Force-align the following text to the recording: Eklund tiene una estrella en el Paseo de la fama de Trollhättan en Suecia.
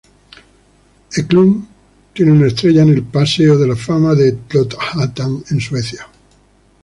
Eklund 1.15 1.63
tiene 2.15 2.31
una 2.31 2.47
estrella 2.47 2.81
en 2.81 2.89
el 2.89 3.03
Paseo 3.03 3.55
de 3.55 3.67
la 3.67 3.75
fama 3.75 4.15
de 4.15 4.31
Trollhättan 4.31 5.43
en 5.51 5.59
Suecia. 5.61 6.09